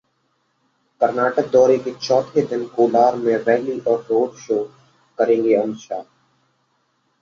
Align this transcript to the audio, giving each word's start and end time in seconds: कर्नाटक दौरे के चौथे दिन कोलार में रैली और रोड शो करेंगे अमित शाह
कर्नाटक 1.01 1.51
दौरे 1.51 1.77
के 1.77 1.91
चौथे 1.91 2.41
दिन 2.47 2.65
कोलार 2.75 3.15
में 3.15 3.35
रैली 3.37 3.79
और 3.79 4.05
रोड 4.09 4.35
शो 4.37 4.63
करेंगे 5.17 5.55
अमित 5.55 5.77
शाह 5.77 6.01